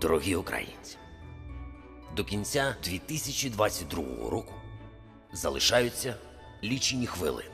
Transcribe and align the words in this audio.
Дорогі 0.00 0.36
українці, 0.36 0.96
до 2.16 2.24
кінця 2.24 2.76
2022 2.84 4.30
року 4.30 4.54
залишаються 5.32 6.14
лічені 6.64 7.06
хвилини. 7.06 7.50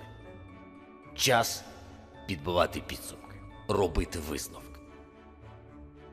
Час 1.17 1.65
підбивати 2.27 2.81
підсумки, 2.81 3.37
робити 3.69 4.19
висновки, 4.19 4.81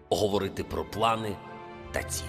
говорити 0.09 0.64
про 0.64 0.86
плани 0.86 1.36
та 1.91 2.04
цілі. 2.04 2.27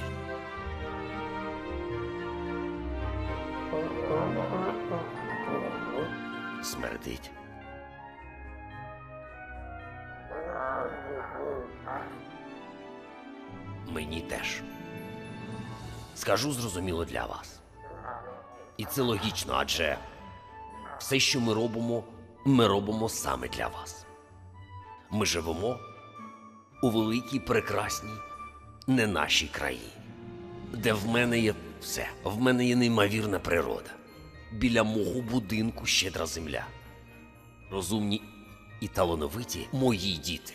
Смердить. 6.63 7.31
Мені 13.93 14.21
теж. 14.21 14.63
Скажу 16.15 16.53
зрозуміло 16.53 17.05
для 17.05 17.27
вас. 17.27 17.61
І 18.77 18.85
це 18.85 19.03
логічно, 19.03 19.55
адже 19.57 19.99
все, 20.99 21.21
що 21.21 21.41
ми 21.41 21.55
робимо, 21.55 22.05
ми 22.45 22.67
робимо 22.67 23.09
саме 23.09 23.49
для 23.49 23.69
вас. 23.69 24.07
Ми 25.11 25.27
живемо 25.27 25.79
у 26.83 26.91
великій, 26.91 27.39
прекрасній, 27.41 28.19
не 28.87 29.07
нашій 29.07 29.47
країні, 29.47 29.93
де 30.73 30.93
в 30.93 31.07
мене 31.09 31.39
є 31.39 31.55
все. 31.81 32.07
В 32.25 32.41
мене 32.41 32.67
є 32.67 32.77
неймовірна 32.77 33.39
природа. 33.39 33.91
Біля 34.53 34.83
мого 34.83 35.21
будинку 35.21 35.87
щедра 35.87 36.27
земля. 36.27 36.67
Розумні 37.71 38.23
і 38.81 38.89
талановиті 38.89 39.69
мої 39.73 40.17
діти. 40.17 40.53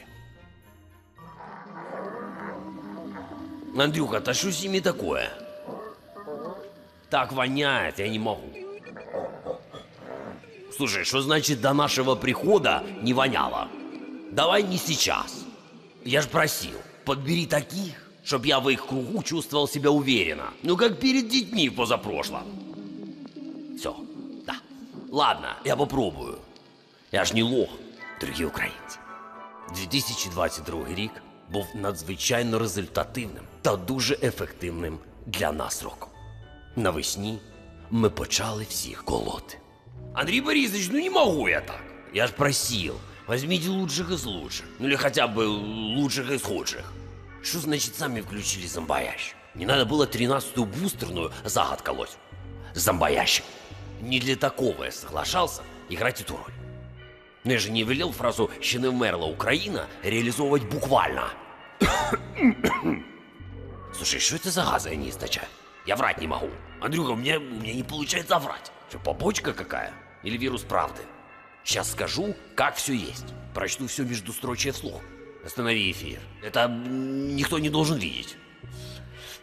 Андрюха, 3.78 4.20
та 4.20 4.34
что 4.34 4.52
с 4.52 4.62
ними 4.62 4.80
такое? 4.80 5.30
Так 7.10 7.32
воняет, 7.32 7.98
я 7.98 8.08
не 8.08 8.18
могу. 8.18 8.52
Слушай, 10.76 11.04
что 11.04 11.20
значит 11.20 11.60
до 11.60 11.72
нашего 11.72 12.14
прихода 12.16 12.84
не 13.02 13.12
воняло? 13.14 13.68
Давай 14.32 14.62
не 14.62 14.78
сейчас. 14.78 15.44
Я 16.04 16.22
ж 16.22 16.28
просил, 16.28 16.76
подбери 17.04 17.46
таких, 17.46 18.10
чтоб 18.24 18.44
я 18.44 18.58
в 18.58 18.68
их 18.68 18.86
кругу 18.86 19.22
чувствовал 19.22 19.68
себя 19.68 19.90
уверенно. 19.90 20.50
Ну, 20.62 20.76
как 20.76 20.98
перед 20.98 21.28
детьми 21.28 21.68
в 21.68 21.76
позапрошлом. 21.76 22.42
Все, 23.78 23.96
да. 24.46 24.56
Ладно, 25.10 25.56
я 25.64 25.76
попробую. 25.76 26.38
Я 27.12 27.24
ж 27.24 27.34
не 27.34 27.42
лох, 27.42 27.70
дорогі 28.20 28.44
українці. 28.44 28.98
2022 29.74 30.94
рік 30.94 31.12
був 31.51 31.67
надзвичайно 31.73 32.59
результативним 32.59 33.43
та 33.61 33.75
дуже 33.75 34.17
ефективним 34.23 34.99
для 35.25 35.51
нас 35.51 35.83
роком. 35.83 36.09
Навесні 36.75 37.39
ми 37.89 38.09
почали 38.09 38.63
всіх 38.69 39.03
колоти. 39.03 39.57
Андрей 40.13 40.41
Борисович, 40.41 40.89
ну 40.91 40.99
не 40.99 41.09
могу 41.09 41.49
я 41.49 41.61
так. 41.61 41.81
Я 42.13 42.27
ж 42.27 42.33
просил, 42.33 42.95
возьмите 43.27 43.69
лучших 43.69 44.11
из 44.11 44.25
лучших. 44.25 44.65
Ну 44.79 44.87
или 44.87 44.95
хотя 44.95 45.27
бы 45.27 45.45
лучших 45.95 46.31
из 46.31 46.41
худших. 46.41 46.93
Что 47.41 47.59
значит 47.59 47.95
сами 47.95 48.21
включили 48.21 48.67
зомбоящик? 48.67 49.35
Не 49.55 49.65
надо 49.65 49.85
было 49.85 50.05
13-ю 50.05 50.65
бустерную 50.65 51.31
за 51.45 51.63
год 51.63 51.81
колоть. 51.81 52.17
Зомбоящик. 52.73 53.45
Не 54.01 54.19
для 54.19 54.35
такого 54.35 54.85
я 54.85 54.91
соглашался 54.91 55.61
играть 55.89 56.21
эту 56.21 56.37
роль. 56.37 56.53
Но 57.48 57.52
я 57.52 57.58
же 57.58 57.70
не 57.70 57.84
велел 57.84 58.12
фразу 58.12 58.50
«Ще 58.60 58.78
не 58.78 58.88
вмерла 58.88 59.26
Украина» 59.26 59.86
реализовывать 60.02 60.64
буквально. 60.64 61.30
Слушай, 63.92 64.20
что 64.20 64.36
это 64.36 64.50
за 64.50 64.64
газы 64.64 64.88
они 64.90 65.10
источают? 65.10 65.50
Я 65.86 65.96
врать 65.96 66.18
не 66.20 66.26
могу. 66.26 66.50
Андрюха, 66.80 67.10
у 67.10 67.16
меня, 67.16 67.38
у 67.38 67.42
меня 67.42 67.74
не 67.74 67.82
получается 67.82 68.38
врать. 68.38 68.72
Что, 68.88 68.98
побочка 68.98 69.52
какая? 69.52 69.92
Или 70.22 70.38
вирус 70.38 70.62
правды? 70.62 71.02
Сейчас 71.64 71.92
скажу, 71.92 72.34
как 72.54 72.76
все 72.76 72.94
есть. 72.94 73.26
Прочту 73.54 73.86
все 73.86 74.04
между 74.04 74.32
строчья 74.32 74.72
вслух. 74.72 75.00
Останови 75.44 75.90
эфир. 75.90 76.20
Это 76.42 76.60
м, 76.60 77.36
никто 77.36 77.58
не 77.58 77.68
должен 77.70 77.98
видеть. 77.98 78.36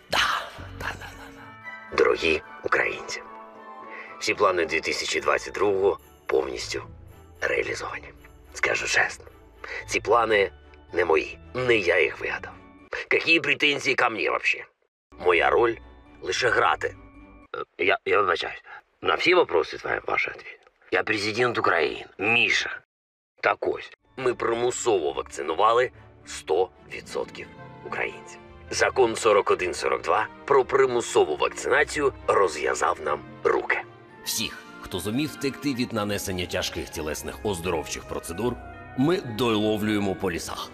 Да, 0.09 0.19
да, 0.59 0.65
да, 0.79 0.93
да, 0.99 1.07
да. 1.35 1.97
Дорогі 1.97 2.41
українці, 2.63 3.21
всі 4.19 4.33
плани 4.33 4.65
2022 4.65 5.97
повністю 6.25 6.83
Реалізовані. 7.40 8.08
Скажу 8.54 8.86
чесно, 8.86 9.24
ці 9.86 10.00
плани 10.00 10.50
не 10.92 11.04
мої, 11.04 11.38
не 11.54 11.76
я 11.76 12.00
їх 12.00 12.20
вигадав. 12.20 12.52
Які 13.12 13.40
претензії 13.40 13.96
ко 13.96 14.10
мне 14.10 14.30
вообще? 14.30 14.64
Моя 15.18 15.50
роль 15.50 15.74
лише 16.22 16.48
грати. 16.48 16.96
Е, 17.78 17.84
Я, 17.84 17.98
я 18.04 18.20
вибачаюсь. 18.20 18.62
На 19.02 19.14
всі 19.14 19.34
вопроси 19.34 19.78
твої 19.78 20.00
ваші 20.06 20.28
відповіді. 20.30 20.58
Я 20.92 21.02
президент 21.02 21.58
України, 21.58 22.06
Міша. 22.18 22.80
Так 23.40 23.66
ось, 23.66 23.92
ми 24.16 24.34
примусово 24.34 25.12
вакцинували 25.12 25.90
100% 26.26 27.46
українців. 27.86 28.40
Закон 28.70 29.16
4142 29.16 30.28
про 30.44 30.64
примусову 30.64 31.36
вакцинацію 31.36 32.12
розв'язав 32.26 33.00
нам 33.00 33.24
руки. 33.44 33.82
Всіх, 34.24 34.58
хто 34.86 35.00
зумів 35.00 35.30
втекти 35.30 35.74
від 35.74 35.92
нанесення 35.92 36.46
тяжких 36.46 36.88
тілесних 36.88 37.38
оздоровчих 37.42 38.04
процедур, 38.04 38.56
ми 38.98 39.20
дойловлюємо 39.20 40.14
по 40.14 40.30
лісах. 40.30 40.70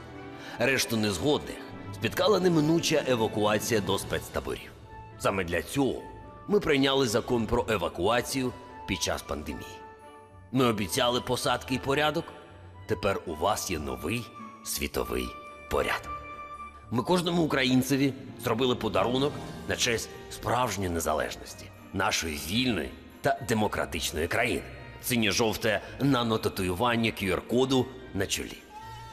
Решту 0.59 0.97
незгодних 0.97 1.57
спіткала 1.95 2.41
неминуча 2.41 3.03
евакуація 3.09 3.81
до 3.81 3.99
спецтаборів. 3.99 4.71
Саме 5.19 5.45
для 5.45 5.63
цього 5.63 6.03
ми 6.49 6.61
прийняли 6.61 7.09
закон 7.09 7.47
про 7.47 7.67
евакуацію 7.69 8.53
під 8.89 9.03
час 9.03 9.23
пандемії. 9.23 9.77
Ми 10.53 10.65
обіцяли 10.65 11.21
посадки 11.21 11.75
і 11.75 11.79
порядок. 11.79 12.25
Тепер 12.87 13.21
у 13.27 13.35
вас 13.35 13.71
є 13.71 13.79
новий 13.79 14.27
світовий 14.65 15.27
порядок. 15.71 16.23
Ми 16.91 17.03
кожному 17.03 17.43
українцеві 17.43 18.13
зробили 18.45 18.75
подарунок 18.75 19.33
на 19.69 19.77
честь 19.77 20.09
справжньої 20.31 20.91
незалежності 20.91 21.67
нашої 21.93 22.41
вільної 22.49 22.91
та 23.23 23.39
демократичної 23.49 24.29
країни. 24.29 24.63
Синє-жовте 25.03 25.81
нанотатуювання 26.01 27.11
QR-коду 27.11 27.87
на 28.15 28.27
чолі. 28.27 28.59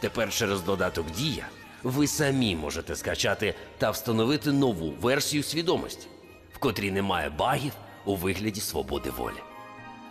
Тепер 0.02 0.34
через 0.34 0.62
додаток 0.62 1.12
Дія 1.12 1.46
ви 1.84 2.08
самі 2.08 2.56
можете 2.56 2.96
скачати 2.96 3.56
та 3.78 3.92
встановити 3.92 4.52
нову 4.52 4.94
версію 5.02 5.44
свідомості, 5.44 6.08
в 6.54 6.58
котрій 6.58 6.92
немає 6.92 7.30
багів 7.30 7.74
у 8.06 8.16
вигляді 8.16 8.62
свободи 8.62 9.10
волі. 9.10 9.40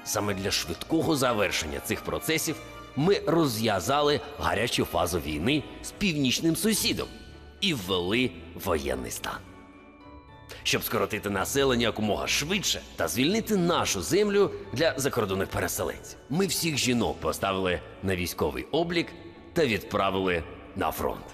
Саме 0.05 0.35
для 0.35 0.51
швидкого 0.51 1.17
завершення 1.17 1.81
цих 1.81 2.01
процесів 2.01 2.57
ми 2.97 3.21
розв'язали 3.27 4.21
гарячу 4.39 4.85
фазу 4.85 5.19
війни 5.19 5.63
з 5.83 5.91
північним 5.91 6.57
сусідом 6.57 7.09
і 7.61 7.75
ввели 7.75 8.31
воєнний 8.65 9.11
стан. 9.11 9.48
Щоб 10.69 10.85
скоротити 10.85 11.31
населення 11.31 11.83
якомога 11.83 12.27
швидше 12.27 12.81
та 12.97 13.09
звільнити 13.09 13.57
нашу 13.57 14.03
землю 14.03 14.51
для 14.73 14.95
закордонних 14.97 15.49
переселенців. 15.49 16.19
Ми 16.31 16.47
всіх 16.47 16.77
жінок 16.77 17.21
поставили 17.21 17.81
на 18.03 18.17
військовий 18.17 18.65
облік 18.71 19.07
та 19.53 19.67
відправили 19.67 20.43
на 20.77 20.91
фронт. 20.91 21.25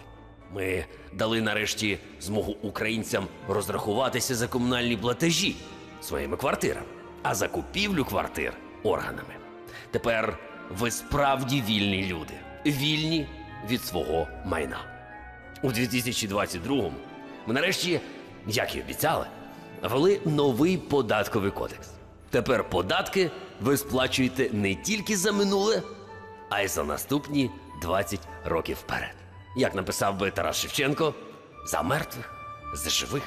Ми 0.54 0.84
дали 1.12 1.40
нарешті 1.40 1.98
змогу 2.20 2.56
українцям 2.62 3.26
розрахуватися 3.48 4.34
за 4.34 4.48
комунальні 4.48 4.96
платежі 4.96 5.56
своїми 6.02 6.36
квартирами, 6.36 6.86
а 7.22 7.34
за 7.34 7.48
купівлю 7.48 8.04
квартир 8.04 8.52
органами. 8.82 9.34
Тепер 9.90 10.38
ви 10.70 10.90
справді 10.90 11.62
вільні 11.68 12.06
люди, 12.06 12.34
вільні 12.66 13.26
від 13.70 13.82
свого 13.82 14.28
майна. 14.44 14.78
У 15.62 15.68
2022-му 15.68 16.92
ми 17.46 17.54
нарешті, 17.54 18.00
як 18.46 18.76
і 18.76 18.80
обіцяли, 18.80 19.26
ввели 19.82 20.20
новий 20.24 20.78
податковий 20.78 21.50
кодекс. 21.50 21.88
Тепер 22.30 22.70
податки 22.70 23.30
ви 23.60 23.76
сплачуєте 23.76 24.50
не 24.52 24.74
тільки 24.74 25.16
за 25.16 25.32
минуле, 25.32 25.82
а 26.50 26.62
й 26.62 26.68
за 26.68 26.84
наступні 26.84 27.50
20 27.82 28.20
років 28.44 28.76
вперед. 28.76 29.14
Як 29.56 29.74
написав 29.74 30.18
би 30.18 30.30
Тарас 30.30 30.56
Шевченко, 30.56 31.14
за 31.66 31.82
мертвих, 31.82 32.34
за 32.74 32.90
живих 32.90 33.22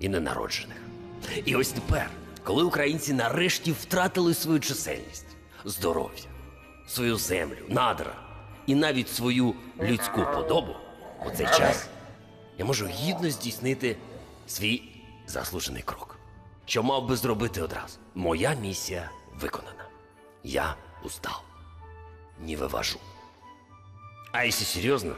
і 0.00 0.08
ненароджених. 0.08 0.76
І 1.44 1.56
ось 1.56 1.68
тепер, 1.68 2.10
коли 2.44 2.64
українці 2.64 3.12
нарешті 3.12 3.72
втратили 3.72 4.34
свою 4.34 4.60
чисельність, 4.60 5.26
здоров'я, 5.64 6.24
свою 6.88 7.16
землю, 7.16 7.56
надра 7.68 8.12
і 8.66 8.74
навіть 8.74 9.08
свою 9.08 9.54
людську 9.80 10.20
подобу, 10.34 10.72
у 11.26 11.30
цей 11.30 11.46
час 11.46 11.88
я 12.58 12.64
можу 12.64 12.86
гідно 12.86 13.30
здійснити 13.30 13.96
свій 14.47 14.83
заслужений 15.27 15.83
крок, 15.83 16.17
що 16.65 16.83
мав 16.83 17.07
би 17.07 17.15
зробити 17.15 17.61
одразу. 17.61 17.99
Моя 18.15 18.53
місія 18.53 19.11
виконана. 19.39 19.85
Я 20.43 20.75
устал. 21.03 21.41
Не 22.39 22.57
вывожу. 22.57 22.97
А 24.33 24.45
если 24.45 24.65
серьезно, 24.65 25.15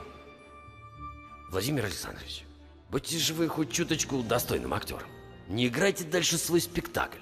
Владимир 1.52 1.86
Александрович, 1.86 2.46
Будьте 2.94 3.18
же 3.18 3.34
вы 3.34 3.48
хоть 3.48 3.72
чуточку 3.72 4.22
достойным 4.22 4.72
актером. 4.72 5.08
Не 5.48 5.66
играйте 5.66 6.04
дальше 6.04 6.38
свой 6.38 6.62
спектакль. 6.62 7.18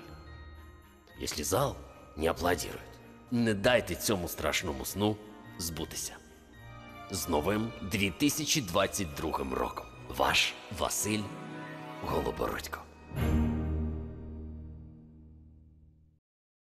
Якщо 1.18 1.44
зал 1.46 1.78
не 2.18 2.28
аплодирует, 2.28 2.82
не 3.32 3.54
дайте 3.54 3.96
цьому 3.96 4.28
страшному 4.28 4.86
сну 4.86 5.18
збутися. 5.58 6.14
З 7.12 7.30
новим 7.30 7.72
2022 7.82 9.32
роком. 9.56 9.86
Ваш 10.10 10.54
Василь 10.78 11.24
Голобородько. 12.05 12.81